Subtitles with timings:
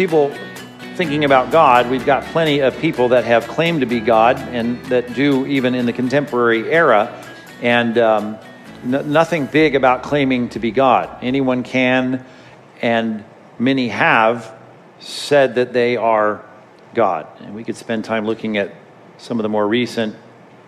[0.00, 0.34] people
[0.94, 4.82] thinking about God, we've got plenty of people that have claimed to be God and
[4.86, 7.22] that do even in the contemporary era.
[7.60, 8.38] And um,
[8.82, 11.18] n- nothing big about claiming to be God.
[11.20, 12.24] Anyone can,
[12.80, 13.26] and
[13.58, 14.56] many have
[15.00, 16.46] said that they are
[16.94, 17.26] God.
[17.40, 18.74] And we could spend time looking at
[19.18, 20.16] some of the more recent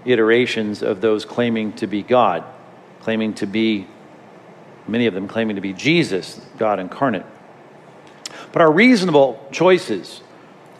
[0.05, 2.45] iterations of those claiming to be God,
[3.01, 3.87] claiming to be,
[4.87, 7.25] many of them claiming to be Jesus, God incarnate.
[8.53, 10.21] But our reasonable choices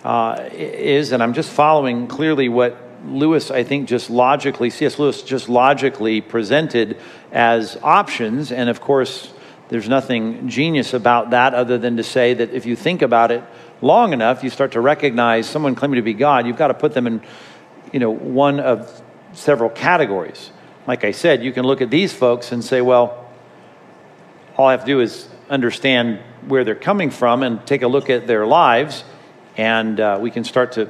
[0.05, 4.99] uh, is, and I'm just following clearly what Lewis, I think, just logically, C.S.
[4.99, 6.99] Lewis just logically presented
[7.33, 8.53] as options.
[8.53, 9.33] And of course,
[9.69, 13.43] there's nothing genius about that other than to say that if you think about it
[13.81, 16.93] long enough, you start to recognize someone claiming to be God, you've got to put
[16.93, 17.23] them in,
[17.93, 20.51] you know, one of several categories.
[20.87, 23.31] Like I said, you can look at these folks and say, well,
[24.57, 26.19] all I have to do is understand
[26.49, 29.05] where they're coming from and take a look at their lives,
[29.59, 30.89] and uh, we can start to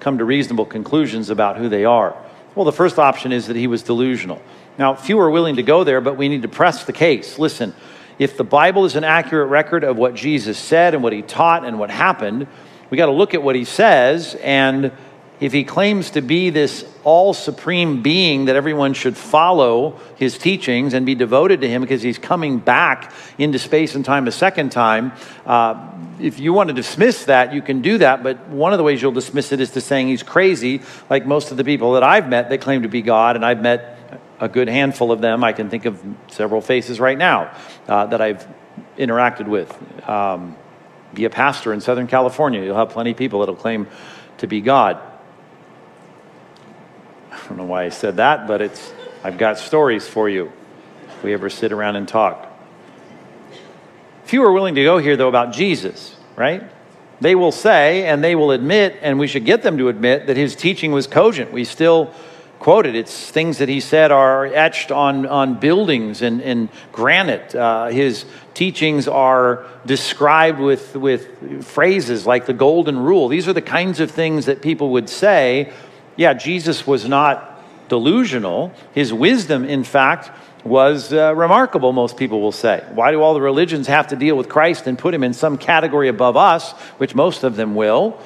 [0.00, 2.16] come to reasonable conclusions about who they are.
[2.54, 4.40] Well, the first option is that he was delusional.
[4.78, 7.38] Now, few are willing to go there, but we need to press the case.
[7.38, 7.74] Listen,
[8.18, 11.66] if the Bible is an accurate record of what Jesus said and what he taught
[11.66, 12.46] and what happened,
[12.88, 14.90] we got to look at what he says and
[15.40, 20.94] if he claims to be this all supreme being that everyone should follow his teachings
[20.94, 24.70] and be devoted to him because he's coming back into space and time a second
[24.70, 25.12] time,
[25.46, 28.22] uh, if you want to dismiss that, you can do that.
[28.22, 31.50] But one of the ways you'll dismiss it is to saying he's crazy, like most
[31.50, 33.96] of the people that I've met that claim to be God, and I've met
[34.40, 35.44] a good handful of them.
[35.44, 37.54] I can think of several faces right now
[37.86, 38.46] uh, that I've
[38.96, 39.72] interacted with.
[40.08, 40.56] Um,
[41.14, 43.88] be a pastor in Southern California, you'll have plenty of people that'll claim
[44.38, 45.00] to be God.
[47.48, 48.92] I don't know why I said that, but it's
[49.24, 50.52] I've got stories for you
[51.06, 52.46] if we ever sit around and talk.
[54.24, 56.62] Few are willing to go here, though, about Jesus, right?
[57.22, 60.36] They will say and they will admit, and we should get them to admit, that
[60.36, 61.50] his teaching was cogent.
[61.50, 62.12] We still
[62.58, 62.94] quote it.
[62.94, 67.54] It's things that he said are etched on, on buildings and, and granite.
[67.54, 73.28] Uh, his teachings are described with, with phrases like the golden rule.
[73.28, 75.72] These are the kinds of things that people would say
[76.18, 78.72] yeah, Jesus was not delusional.
[78.92, 80.30] His wisdom, in fact,
[80.64, 82.84] was uh, remarkable, most people will say.
[82.92, 85.56] Why do all the religions have to deal with Christ and put him in some
[85.56, 88.20] category above us, which most of them will?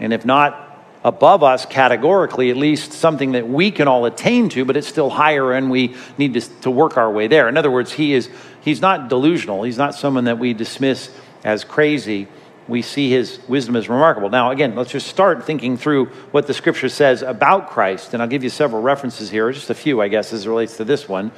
[0.00, 0.64] And if not
[1.04, 5.10] above us categorically, at least something that we can all attain to, but it's still
[5.10, 7.46] higher and we need to, to work our way there.
[7.46, 8.30] In other words, he is,
[8.62, 9.64] he's not delusional.
[9.64, 11.10] He's not someone that we dismiss
[11.44, 12.26] as crazy
[12.68, 14.28] we see his wisdom is remarkable.
[14.28, 18.12] Now, again, let's just start thinking through what the scripture says about Christ.
[18.12, 20.76] And I'll give you several references here, just a few, I guess, as it relates
[20.76, 21.32] to this one.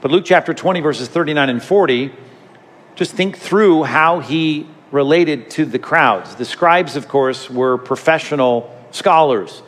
[0.00, 2.12] But Luke chapter 20, verses 39 and 40,
[2.94, 6.34] just think through how he related to the crowds.
[6.34, 9.62] The scribes, of course, were professional scholars.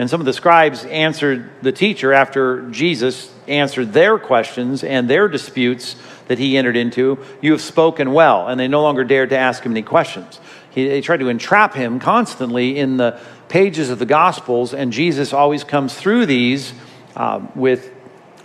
[0.00, 5.28] And some of the scribes answered the teacher after Jesus answered their questions and their
[5.28, 5.94] disputes
[6.28, 7.18] that he entered into.
[7.42, 8.48] You have spoken well.
[8.48, 10.40] And they no longer dared to ask him any questions.
[10.70, 15.34] He, they tried to entrap him constantly in the pages of the Gospels, and Jesus
[15.34, 16.72] always comes through these
[17.14, 17.92] um, with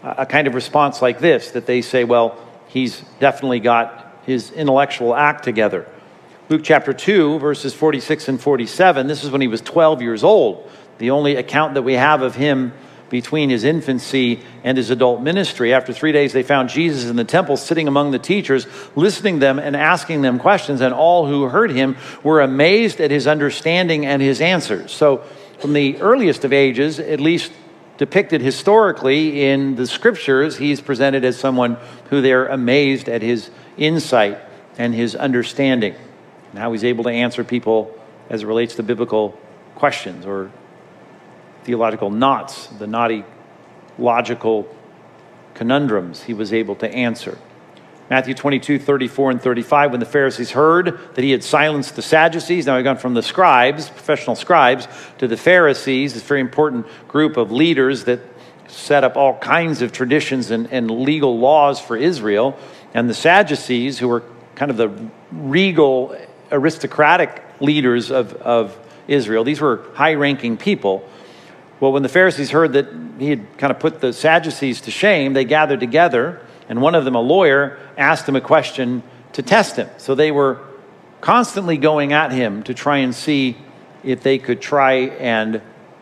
[0.03, 2.37] a kind of response like this that they say, well,
[2.67, 5.87] he's definitely got his intellectual act together.
[6.49, 10.69] Luke chapter 2, verses 46 and 47, this is when he was 12 years old.
[10.97, 12.73] The only account that we have of him
[13.09, 15.73] between his infancy and his adult ministry.
[15.73, 19.59] After three days, they found Jesus in the temple sitting among the teachers, listening them
[19.59, 24.21] and asking them questions, and all who heard him were amazed at his understanding and
[24.21, 24.91] his answers.
[24.91, 25.23] So,
[25.59, 27.51] from the earliest of ages, at least
[27.97, 31.77] depicted historically in the scriptures, he's presented as someone
[32.09, 34.37] who they're amazed at his insight
[34.77, 35.95] and his understanding,
[36.49, 37.97] and how he's able to answer people
[38.29, 39.37] as it relates to biblical
[39.75, 40.51] questions or
[41.65, 43.25] theological knots, the knotty
[43.97, 44.67] logical
[45.55, 47.37] conundrums he was able to answer.
[48.07, 52.67] Matthew 22, 34, and 35, when the Pharisees heard that he had silenced the Sadducees,
[52.67, 54.87] now we've gone from the scribes, professional scribes,
[55.17, 58.19] to the Pharisees, this very important group of leaders that
[58.67, 62.55] set up all kinds of traditions and, and legal laws for Israel,
[62.93, 64.23] and the Sadducees, who were
[64.53, 64.91] kind of the
[65.31, 66.15] regal,
[66.51, 69.43] aristocratic leaders of, of Israel.
[69.43, 71.09] These were high ranking people.
[71.79, 72.87] Well, when the Pharisees heard that
[73.19, 77.05] he had kind of put the Sadducees to shame, they gathered together, and one of
[77.05, 79.89] them, a lawyer, asked him a question to test him.
[79.97, 80.61] So they were
[81.19, 83.57] constantly going at him to try and see
[84.03, 85.61] if they could try and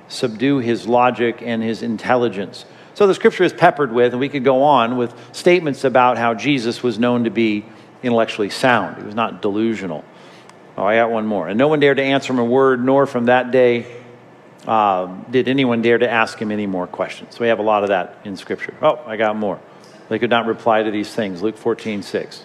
[0.10, 2.66] subdue his logic and his intelligence.
[2.94, 6.36] So the scripture is peppered with, and we could go on with statements about how
[6.36, 7.66] Jesus was known to be
[8.04, 8.98] intellectually sound.
[8.98, 10.06] He was not delusional.
[10.78, 11.48] Oh, I got one more.
[11.48, 14.03] And no one dared to answer him a word, nor from that day
[14.68, 17.36] um, did anyone dare to ask him any more questions.
[17.36, 18.74] So we have a lot of that in Scripture.
[18.82, 19.60] Oh, I got more.
[20.10, 21.42] They could not reply to these things.
[21.42, 22.44] Luke 14, 6.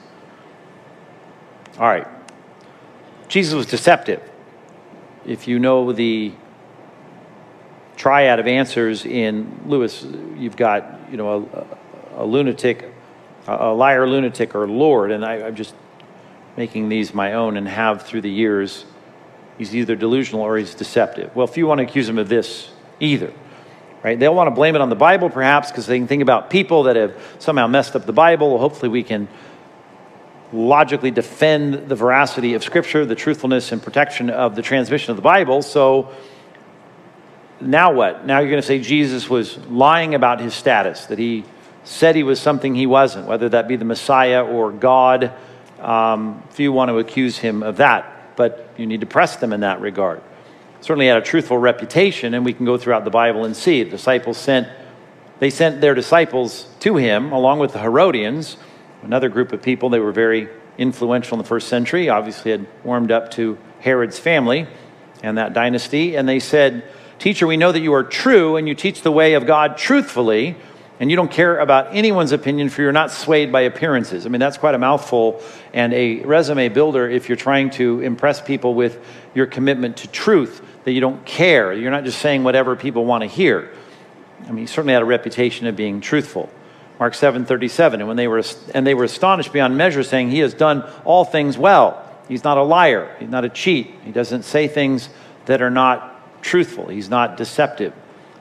[1.78, 2.06] All right.
[3.28, 4.22] Jesus was deceptive.
[5.26, 6.32] If you know the
[7.96, 10.02] triad of answers in Lewis,
[10.36, 11.48] you've got, you know,
[12.16, 12.92] a, a lunatic,
[13.46, 15.10] a liar, lunatic, or Lord.
[15.10, 15.74] And I, I'm just
[16.56, 18.84] making these my own and have through the years.
[19.58, 21.34] He's either delusional or he's deceptive.
[21.34, 22.70] Well, few want to accuse him of this
[23.00, 23.32] either.
[24.02, 24.18] Right?
[24.18, 26.84] They'll want to blame it on the Bible, perhaps, because they can think about people
[26.84, 28.50] that have somehow messed up the Bible.
[28.50, 29.26] Well, hopefully, we can
[30.52, 35.22] logically defend the veracity of Scripture, the truthfulness and protection of the transmission of the
[35.22, 35.62] Bible.
[35.62, 36.10] So,
[37.60, 38.24] now what?
[38.24, 41.44] Now you're going to say Jesus was lying about his status, that he
[41.84, 45.32] said he was something he wasn't, whether that be the Messiah or God.
[45.80, 49.60] Um, few want to accuse him of that, but you need to press them in
[49.60, 50.22] that regard.
[50.80, 53.82] Certainly had a truthful reputation, and we can go throughout the Bible and see.
[53.82, 54.68] The disciples sent,
[55.40, 58.56] they sent their disciples to him, along with the Herodians,
[59.02, 59.90] another group of people.
[59.90, 60.48] They were very
[60.78, 64.68] influential in the first century, obviously had warmed up to Herod's family
[65.24, 66.84] and that dynasty, and they said,
[67.18, 70.54] Teacher, we know that you are true and you teach the way of God truthfully,
[71.00, 74.26] and you don't care about anyone's opinion, for you're not swayed by appearances.
[74.26, 75.40] I mean, that's quite a mouthful
[75.72, 79.04] and a resume builder if you're trying to impress people with
[79.34, 81.72] your commitment to truth, that you don't care.
[81.72, 83.70] You're not just saying whatever people want to hear.
[84.44, 86.50] I mean, he certainly had a reputation of being truthful.
[86.98, 88.42] Mark 7 37, and, when they were,
[88.74, 92.04] and they were astonished beyond measure, saying, He has done all things well.
[92.26, 95.08] He's not a liar, he's not a cheat, he doesn't say things
[95.46, 97.94] that are not truthful, he's not deceptive.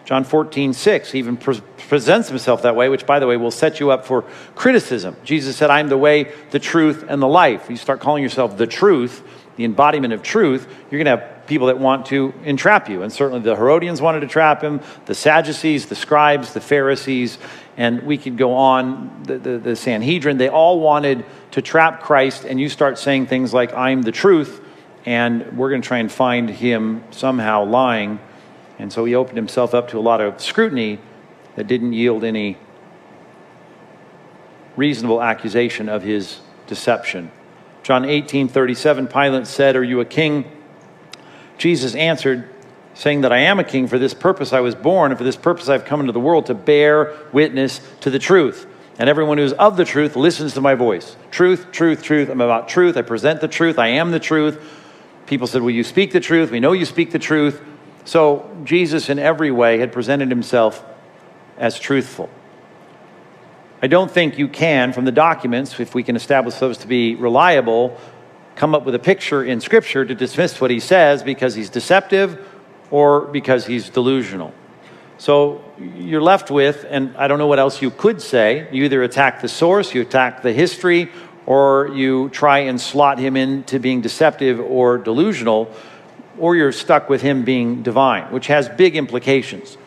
[0.07, 1.59] John 14, 6 he even pre-
[1.89, 4.24] presents himself that way, which, by the way, will set you up for
[4.56, 5.18] criticism.
[5.25, 7.69] Jesus said, I'm the way, the truth, and the life.
[7.69, 9.21] You start calling yourself the truth,
[9.57, 13.04] the embodiment of truth, you're going to have people that want to entrap you.
[13.04, 17.38] And certainly the Herodians wanted to trap him, the Sadducees, the scribes, the Pharisees,
[17.75, 20.38] and we could go on, the, the, the Sanhedrin.
[20.38, 24.62] They all wanted to trap Christ, and you start saying things like, I'm the truth
[25.07, 28.19] and we're going to try and find him somehow lying.
[28.80, 31.00] And so he opened himself up to a lot of scrutiny
[31.56, 32.58] that didn't yield any
[34.76, 37.32] reasonable accusation of his deception.
[37.84, 40.52] John 18 37, Pilate said, Are you a king?
[41.58, 42.54] Jesus answered,
[42.94, 43.88] saying that I am a king.
[43.88, 46.48] For this purpose I was born, and for this purpose I've come into the world
[46.48, 48.68] to bear witness to the truth.
[49.00, 51.16] And everyone who is of the truth listens to my voice.
[51.30, 52.30] Truth, truth, truth.
[52.30, 52.98] I'm about truth.
[52.98, 53.78] I present the truth.
[53.78, 54.60] I am the truth.
[55.28, 56.52] People said, Will you speak the truth?
[56.52, 57.62] We know you speak the truth.
[58.07, 60.81] So Jesus, in every way, had presented himself
[61.57, 62.30] as truthful.
[63.81, 67.15] I don't think you can, from the documents, if we can establish those to be
[67.15, 67.98] reliable,
[68.56, 72.39] come up with a picture in Scripture to dismiss what he says because he's deceptive
[72.92, 74.54] or because he's delusional.
[75.18, 78.69] So you're left with, and I don't know what else you could say.
[78.71, 81.12] You either attack the source, you attack the history,
[81.45, 85.69] or you try and slot him into being deceptive or delusional,
[86.38, 89.78] or you're stuck with him being divine, which has big implications.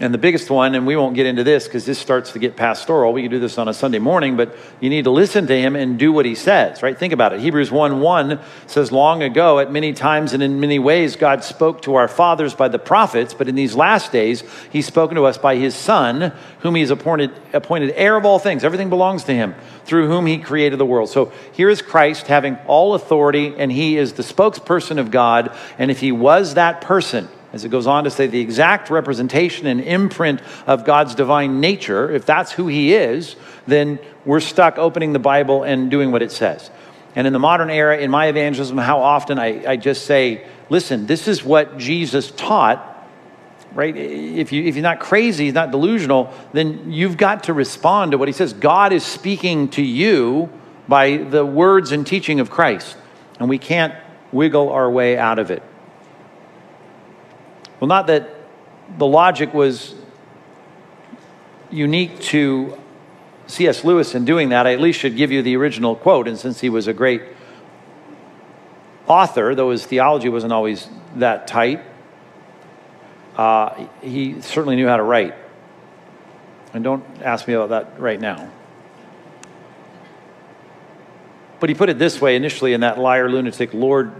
[0.00, 2.54] And the biggest one, and we won't get into this because this starts to get
[2.54, 3.12] pastoral.
[3.12, 5.74] We can do this on a Sunday morning, but you need to listen to him
[5.74, 6.96] and do what he says, right?
[6.96, 7.40] Think about it.
[7.40, 11.82] Hebrews 1 1 says, Long ago, at many times and in many ways, God spoke
[11.82, 15.36] to our fathers by the prophets, but in these last days, he's spoken to us
[15.36, 18.62] by his Son, whom he has appointed, appointed heir of all things.
[18.62, 21.08] Everything belongs to him, through whom he created the world.
[21.08, 25.52] So here is Christ having all authority, and he is the spokesperson of God.
[25.76, 29.66] And if he was that person, as it goes on to say, the exact representation
[29.66, 33.36] and imprint of God's divine nature, if that's who He is,
[33.66, 36.70] then we're stuck opening the Bible and doing what it says.
[37.16, 41.06] And in the modern era, in my evangelism, how often I, I just say, listen,
[41.06, 42.84] this is what Jesus taught,
[43.72, 43.96] right?
[43.96, 48.18] If, you, if you're not crazy, he's not delusional, then you've got to respond to
[48.18, 48.52] what He says.
[48.52, 50.50] God is speaking to you
[50.86, 52.96] by the words and teaching of Christ,
[53.40, 53.94] and we can't
[54.32, 55.62] wiggle our way out of it.
[57.80, 58.34] Well, not that
[58.96, 59.94] the logic was
[61.70, 62.78] unique to
[63.46, 63.84] C.S.
[63.84, 64.66] Lewis in doing that.
[64.66, 66.28] I at least should give you the original quote.
[66.28, 67.22] And since he was a great
[69.06, 71.82] author, though his theology wasn't always that tight,
[73.36, 75.34] uh, he certainly knew how to write.
[76.74, 78.50] And don't ask me about that right now.
[81.60, 84.12] But he put it this way initially in that liar, lunatic, Lord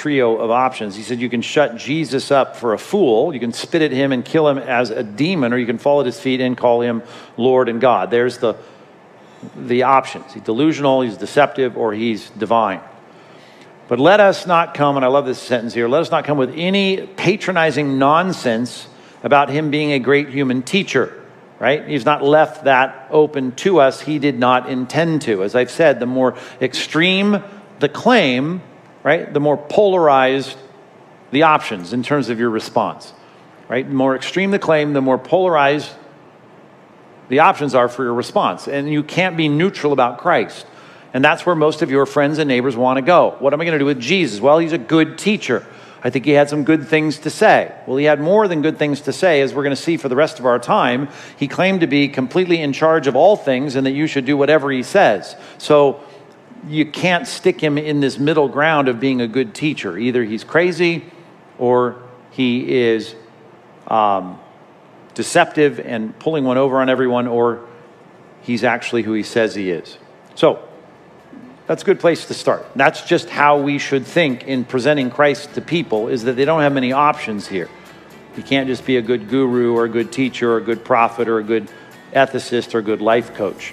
[0.00, 0.96] trio of options.
[0.96, 4.12] He said you can shut Jesus up for a fool, you can spit at him
[4.12, 6.80] and kill him as a demon, or you can fall at his feet and call
[6.80, 7.02] him
[7.36, 8.10] Lord and God.
[8.10, 8.54] There's the
[9.56, 10.32] the options.
[10.32, 12.80] He's delusional, he's deceptive, or he's divine.
[13.88, 16.38] But let us not come, and I love this sentence here, let us not come
[16.38, 18.86] with any patronizing nonsense
[19.22, 21.22] about him being a great human teacher,
[21.58, 21.86] right?
[21.86, 24.00] He's not left that open to us.
[24.00, 25.42] He did not intend to.
[25.42, 27.42] As I've said, the more extreme
[27.80, 28.62] the claim,
[29.02, 30.56] right, the more polarized
[31.30, 33.12] the options in terms of your response,
[33.68, 33.86] right?
[33.86, 35.90] The more extreme the claim, the more polarized
[37.28, 38.66] the options are for your response.
[38.66, 40.66] And you can't be neutral about Christ.
[41.14, 43.36] And that's where most of your friends and neighbors want to go.
[43.38, 44.40] What am I going to do with Jesus?
[44.40, 45.66] Well, he's a good teacher.
[46.02, 47.74] I think he had some good things to say.
[47.86, 50.08] Well, he had more than good things to say, as we're going to see for
[50.08, 51.08] the rest of our time.
[51.36, 54.36] He claimed to be completely in charge of all things and that you should do
[54.36, 55.36] whatever he says.
[55.58, 56.02] So
[56.66, 59.96] you can't stick him in this middle ground of being a good teacher.
[59.96, 61.04] Either he's crazy
[61.58, 63.14] or he is
[63.86, 64.38] um,
[65.14, 67.66] deceptive and pulling one over on everyone, or
[68.42, 69.98] he's actually who he says he is.
[70.34, 70.66] So,
[71.66, 72.66] that's a good place to start.
[72.74, 76.62] That's just how we should think in presenting Christ to people is that they don't
[76.62, 77.68] have many options here.
[78.36, 81.28] You can't just be a good guru or a good teacher or a good prophet
[81.28, 81.70] or a good
[82.12, 83.72] ethicist or a good life coach.